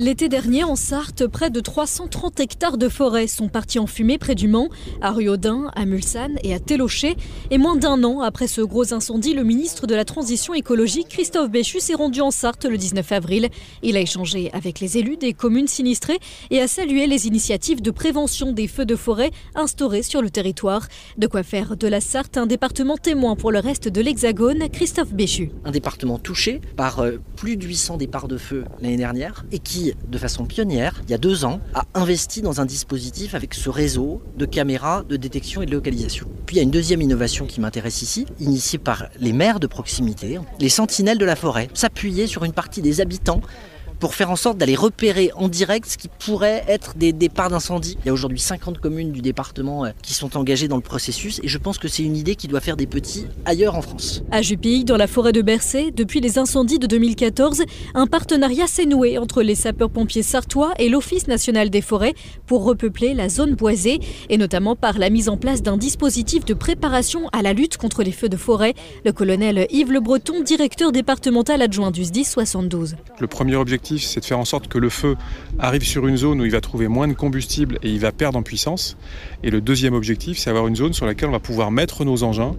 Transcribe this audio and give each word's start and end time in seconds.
L'été 0.00 0.28
dernier, 0.28 0.64
en 0.64 0.74
Sarthe, 0.74 1.24
près 1.28 1.50
de 1.50 1.60
330 1.60 2.40
hectares 2.40 2.78
de 2.78 2.88
forêt 2.88 3.28
sont 3.28 3.48
partis 3.48 3.78
en 3.78 3.86
fumée 3.86 4.18
près 4.18 4.34
du 4.34 4.48
Mans, 4.48 4.68
à 5.00 5.12
Ruaudin, 5.12 5.70
à 5.76 5.84
Mulsanne 5.84 6.36
et 6.42 6.52
à 6.52 6.58
Télocher. 6.58 7.16
Et 7.52 7.58
moins 7.58 7.76
d'un 7.76 8.02
an 8.02 8.20
après 8.20 8.48
ce 8.48 8.60
gros 8.60 8.92
incendie, 8.92 9.34
le 9.34 9.44
ministre 9.44 9.86
de 9.86 9.94
la 9.94 10.04
Transition 10.04 10.52
écologique, 10.52 11.06
Christophe 11.10 11.48
Béchu, 11.48 11.78
s'est 11.78 11.94
rendu 11.94 12.22
en 12.22 12.32
Sarthe 12.32 12.64
le 12.64 12.76
19 12.76 13.12
avril. 13.12 13.48
Il 13.84 13.96
a 13.96 14.00
échangé 14.00 14.50
avec 14.52 14.80
les 14.80 14.98
élus 14.98 15.16
des 15.16 15.32
communes 15.32 15.68
sinistrées 15.68 16.18
et 16.50 16.60
a 16.60 16.66
salué 16.66 17.06
les 17.06 17.28
initiatives 17.28 17.80
de 17.80 17.92
prévention 17.92 18.50
des 18.50 18.66
feux 18.66 18.86
de 18.86 18.96
forêt 18.96 19.30
instaurées 19.54 20.02
sur 20.02 20.22
le 20.22 20.30
territoire. 20.30 20.88
De 21.18 21.28
quoi 21.28 21.44
faire 21.44 21.76
de 21.76 21.86
la 21.86 22.00
Sarthe 22.00 22.36
un 22.36 22.46
département 22.46 22.96
témoin 22.96 23.36
pour 23.36 23.52
le 23.52 23.60
reste 23.60 23.86
de 23.86 24.00
l'Hexagone, 24.00 24.68
Christophe 24.72 25.14
Béchu. 25.14 25.52
Un 25.64 25.70
département 25.70 26.18
touché 26.18 26.60
par 26.76 26.98
euh, 26.98 27.18
plus 27.36 27.56
de 27.56 27.64
800 27.64 27.98
départs 27.98 28.26
de 28.26 28.38
feu 28.38 28.64
l'année 28.80 28.96
dernière 28.96 29.44
et 29.52 29.60
qui 29.60 29.83
de 30.08 30.18
façon 30.18 30.46
pionnière, 30.46 31.02
il 31.04 31.10
y 31.10 31.14
a 31.14 31.18
deux 31.18 31.44
ans, 31.44 31.60
a 31.74 31.84
investi 31.94 32.42
dans 32.42 32.60
un 32.60 32.64
dispositif 32.64 33.34
avec 33.34 33.54
ce 33.54 33.68
réseau 33.68 34.22
de 34.36 34.46
caméras 34.46 35.02
de 35.08 35.16
détection 35.16 35.62
et 35.62 35.66
de 35.66 35.72
localisation. 35.72 36.26
Puis 36.46 36.56
il 36.56 36.58
y 36.58 36.60
a 36.60 36.62
une 36.62 36.70
deuxième 36.70 37.02
innovation 37.02 37.46
qui 37.46 37.60
m'intéresse 37.60 38.02
ici, 38.02 38.26
initiée 38.40 38.78
par 38.78 39.08
les 39.20 39.32
maires 39.32 39.60
de 39.60 39.66
proximité, 39.66 40.38
les 40.60 40.68
sentinelles 40.68 41.18
de 41.18 41.24
la 41.24 41.36
forêt, 41.36 41.68
s'appuyer 41.74 42.26
sur 42.26 42.44
une 42.44 42.52
partie 42.52 42.82
des 42.82 43.00
habitants 43.00 43.40
pour 44.04 44.14
faire 44.14 44.30
en 44.30 44.36
sorte 44.36 44.58
d'aller 44.58 44.74
repérer 44.74 45.30
en 45.34 45.48
direct 45.48 45.88
ce 45.88 45.96
qui 45.96 46.08
pourrait 46.08 46.62
être 46.68 46.94
des 46.94 47.14
départs 47.14 47.48
d'incendie. 47.48 47.96
Il 48.04 48.08
y 48.08 48.10
a 48.10 48.12
aujourd'hui 48.12 48.38
50 48.38 48.76
communes 48.76 49.12
du 49.12 49.22
département 49.22 49.86
euh, 49.86 49.92
qui 50.02 50.12
sont 50.12 50.36
engagées 50.36 50.68
dans 50.68 50.76
le 50.76 50.82
processus 50.82 51.40
et 51.42 51.48
je 51.48 51.56
pense 51.56 51.78
que 51.78 51.88
c'est 51.88 52.02
une 52.02 52.14
idée 52.14 52.36
qui 52.36 52.46
doit 52.46 52.60
faire 52.60 52.76
des 52.76 52.86
petits 52.86 53.24
ailleurs 53.46 53.76
en 53.76 53.80
France. 53.80 54.22
À 54.30 54.42
Jupille, 54.42 54.84
dans 54.84 54.98
la 54.98 55.06
forêt 55.06 55.32
de 55.32 55.40
Bercé, 55.40 55.90
depuis 55.90 56.20
les 56.20 56.38
incendies 56.38 56.78
de 56.78 56.86
2014, 56.86 57.62
un 57.94 58.06
partenariat 58.06 58.66
s'est 58.66 58.84
noué 58.84 59.16
entre 59.16 59.40
les 59.40 59.54
sapeurs-pompiers 59.54 60.22
sartois 60.22 60.74
et 60.78 60.90
l'Office 60.90 61.26
national 61.26 61.70
des 61.70 61.80
forêts 61.80 62.12
pour 62.44 62.64
repeupler 62.64 63.14
la 63.14 63.30
zone 63.30 63.54
boisée 63.54 64.00
et 64.28 64.36
notamment 64.36 64.76
par 64.76 64.98
la 64.98 65.08
mise 65.08 65.30
en 65.30 65.38
place 65.38 65.62
d'un 65.62 65.78
dispositif 65.78 66.44
de 66.44 66.52
préparation 66.52 67.30
à 67.32 67.40
la 67.40 67.54
lutte 67.54 67.78
contre 67.78 68.02
les 68.02 68.12
feux 68.12 68.28
de 68.28 68.36
forêt. 68.36 68.74
Le 69.06 69.12
colonel 69.12 69.66
Yves 69.70 69.92
Le 69.92 70.00
Breton, 70.00 70.42
directeur 70.42 70.92
départemental 70.92 71.62
adjoint 71.62 71.90
du 71.90 72.04
SDIS 72.04 72.26
72. 72.26 72.96
Le 73.18 73.26
premier 73.26 73.56
objectif 73.56 73.93
c'est 74.02 74.20
de 74.20 74.24
faire 74.24 74.38
en 74.38 74.44
sorte 74.44 74.68
que 74.68 74.78
le 74.78 74.88
feu 74.88 75.16
arrive 75.58 75.84
sur 75.84 76.06
une 76.06 76.16
zone 76.16 76.40
où 76.40 76.44
il 76.44 76.50
va 76.50 76.60
trouver 76.60 76.88
moins 76.88 77.08
de 77.08 77.12
combustible 77.12 77.78
et 77.82 77.90
il 77.90 78.00
va 78.00 78.12
perdre 78.12 78.38
en 78.38 78.42
puissance. 78.42 78.96
Et 79.42 79.50
le 79.50 79.60
deuxième 79.60 79.94
objectif, 79.94 80.38
c'est 80.38 80.50
avoir 80.50 80.66
une 80.66 80.76
zone 80.76 80.92
sur 80.92 81.06
laquelle 81.06 81.28
on 81.28 81.32
va 81.32 81.40
pouvoir 81.40 81.70
mettre 81.70 82.04
nos 82.04 82.22
engins 82.22 82.54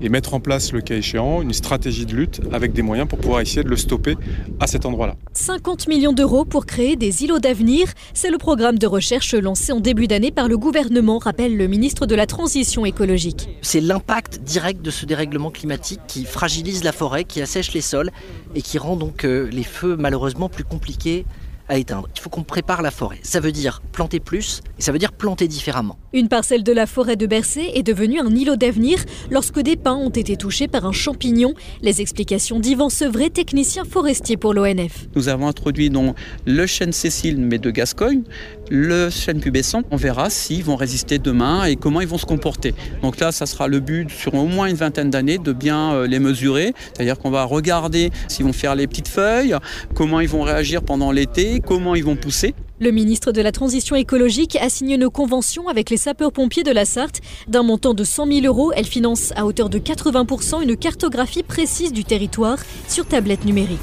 et 0.00 0.08
mettre 0.08 0.34
en 0.34 0.40
place, 0.40 0.72
le 0.72 0.80
cas 0.80 0.96
échéant, 0.96 1.42
une 1.42 1.52
stratégie 1.52 2.06
de 2.06 2.14
lutte 2.14 2.40
avec 2.52 2.72
des 2.72 2.82
moyens 2.82 3.08
pour 3.08 3.18
pouvoir 3.18 3.40
essayer 3.40 3.62
de 3.62 3.68
le 3.68 3.76
stopper 3.76 4.16
à 4.60 4.66
cet 4.66 4.84
endroit-là. 4.84 5.16
50 5.32 5.88
millions 5.88 6.12
d'euros 6.12 6.44
pour 6.44 6.66
créer 6.66 6.96
des 6.96 7.24
îlots 7.24 7.38
d'avenir, 7.38 7.88
c'est 8.14 8.30
le 8.30 8.38
programme 8.38 8.78
de 8.78 8.86
recherche 8.86 9.34
lancé 9.34 9.72
en 9.72 9.80
début 9.80 10.06
d'année 10.06 10.30
par 10.30 10.48
le 10.48 10.58
gouvernement, 10.58 11.18
rappelle 11.18 11.56
le 11.56 11.66
ministre 11.66 12.06
de 12.06 12.14
la 12.14 12.26
Transition 12.26 12.84
écologique. 12.84 13.48
C'est 13.62 13.80
l'impact 13.80 14.40
direct 14.42 14.82
de 14.82 14.90
ce 14.90 15.06
dérèglement 15.06 15.50
climatique 15.50 16.00
qui 16.06 16.24
fragilise 16.24 16.84
la 16.84 16.92
forêt, 16.92 17.24
qui 17.24 17.40
assèche 17.40 17.72
les 17.72 17.80
sols 17.80 18.10
et 18.54 18.62
qui 18.62 18.78
rend 18.78 18.96
donc 18.96 19.24
euh, 19.24 19.48
les 19.50 19.62
feux 19.62 19.96
malheureusement 19.98 20.48
plus 20.48 20.64
compliqué 20.76 21.24
à 21.68 21.78
éteindre. 21.78 22.08
Il 22.14 22.20
faut 22.20 22.30
qu'on 22.30 22.44
prépare 22.44 22.82
la 22.82 22.90
forêt. 22.90 23.18
Ça 23.22 23.40
veut 23.40 23.50
dire 23.50 23.80
planter 23.92 24.20
plus 24.20 24.60
et 24.78 24.82
ça 24.82 24.92
veut 24.92 24.98
dire 24.98 25.12
planter 25.12 25.48
différemment. 25.48 25.98
Une 26.12 26.28
parcelle 26.28 26.62
de 26.62 26.72
la 26.72 26.86
forêt 26.86 27.16
de 27.16 27.26
Bercé 27.26 27.72
est 27.74 27.82
devenue 27.82 28.20
un 28.20 28.30
îlot 28.30 28.56
d'avenir 28.56 28.98
lorsque 29.30 29.58
des 29.58 29.76
pins 29.76 29.96
ont 29.96 30.10
été 30.10 30.36
touchés 30.36 30.68
par 30.68 30.86
un 30.86 30.92
champignon. 30.92 31.54
Les 31.82 32.00
explications 32.02 32.60
d'Yvan 32.60 32.88
Sevray, 32.88 33.30
technicien 33.30 33.84
forestier 33.84 34.36
pour 34.36 34.54
l'ONF. 34.54 35.08
Nous 35.16 35.28
avons 35.28 35.48
introduit 35.48 35.90
donc 35.90 36.14
le 36.44 36.66
chêne 36.66 36.92
Cécile, 36.92 37.38
mais 37.38 37.58
de 37.58 37.70
Gascogne, 37.70 38.22
le 38.70 39.10
chêne 39.10 39.40
pubescent. 39.40 39.82
On 39.90 39.96
verra 39.96 40.30
s'ils 40.30 40.64
vont 40.64 40.76
résister 40.76 41.18
demain 41.18 41.64
et 41.64 41.76
comment 41.76 42.00
ils 42.00 42.08
vont 42.08 42.18
se 42.18 42.26
comporter. 42.26 42.74
Donc 43.02 43.18
là, 43.20 43.32
ça 43.32 43.46
sera 43.46 43.68
le 43.68 43.80
but 43.80 44.10
sur 44.10 44.34
au 44.34 44.46
moins 44.46 44.66
une 44.66 44.76
vingtaine 44.76 45.10
d'années 45.10 45.38
de 45.38 45.52
bien 45.52 45.92
euh, 45.92 46.06
les 46.06 46.18
mesurer. 46.18 46.72
C'est-à-dire 46.92 47.18
qu'on 47.18 47.30
va 47.30 47.44
regarder 47.44 48.10
s'ils 48.28 48.44
vont 48.44 48.52
faire 48.52 48.74
les 48.74 48.86
petites 48.86 49.08
feuilles, 49.08 49.56
comment 49.94 50.20
ils 50.20 50.28
vont 50.28 50.42
réagir 50.42 50.82
pendant 50.82 51.12
l'été, 51.12 51.60
comment 51.64 51.94
ils 51.94 52.04
vont 52.04 52.16
pousser. 52.16 52.54
Le 52.78 52.90
ministre 52.90 53.32
de 53.32 53.40
la 53.40 53.52
Transition 53.52 53.96
écologique 53.96 54.56
a 54.60 54.68
signé 54.68 54.96
une 54.96 55.08
convention 55.08 55.68
avec 55.68 55.88
les 55.88 55.96
sapeurs-pompiers 55.96 56.62
de 56.62 56.72
la 56.72 56.84
Sarthe. 56.84 57.20
D'un 57.48 57.62
montant 57.62 57.94
de 57.94 58.04
100 58.04 58.26
000 58.26 58.46
euros, 58.46 58.70
elle 58.76 58.84
finance 58.84 59.32
à 59.34 59.46
hauteur 59.46 59.70
de 59.70 59.78
80% 59.78 60.62
une 60.62 60.76
cartographie 60.76 61.42
précise 61.42 61.92
du 61.92 62.04
territoire 62.04 62.58
sur 62.86 63.06
tablette 63.06 63.46
numérique. 63.46 63.80